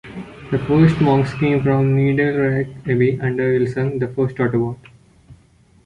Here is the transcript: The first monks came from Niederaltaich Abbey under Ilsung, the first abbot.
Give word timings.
The 0.49 0.57
first 0.57 0.99
monks 0.99 1.31
came 1.35 1.61
from 1.61 1.95
Niederaltaich 1.95 2.89
Abbey 2.91 3.21
under 3.21 3.53
Ilsung, 3.55 3.99
the 3.99 4.07
first 4.07 4.39
abbot. 4.39 4.77